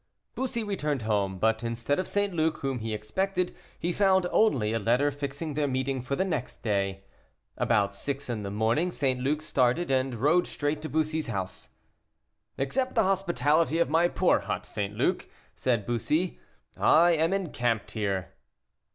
Bussy 0.33 0.63
returned 0.63 1.03
home, 1.03 1.37
but 1.37 1.63
instead 1.63 1.99
of 1.99 2.07
St. 2.07 2.33
Luc, 2.33 2.61
whom 2.61 2.79
he 2.79 2.91
expected, 2.91 3.55
he 3.77 3.93
found 3.93 4.25
only 4.31 4.73
a 4.73 4.79
letter 4.79 5.11
fixing 5.11 5.53
their 5.53 5.67
meeting 5.67 6.01
for 6.01 6.15
the 6.15 6.25
next 6.25 6.63
day. 6.63 7.03
About 7.55 7.95
six 7.95 8.27
in 8.27 8.41
the 8.41 8.49
morning 8.49 8.89
St. 8.89 9.19
Luc 9.19 9.43
started, 9.43 9.91
and 9.91 10.15
rode 10.15 10.47
straight 10.47 10.81
to 10.81 10.89
Bussy's 10.89 11.27
house. 11.27 11.69
"Accept 12.57 12.95
the 12.95 13.03
hospitality 13.03 13.77
of 13.77 13.91
my 13.91 14.07
poor 14.07 14.39
hut, 14.39 14.65
St. 14.65 14.95
Luc," 14.95 15.29
said 15.53 15.85
Bussy, 15.85 16.39
"I 16.75 17.11
am 17.11 17.31
encamped 17.31 17.91
here." 17.91 18.31